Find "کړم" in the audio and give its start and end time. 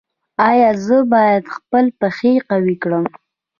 2.83-3.05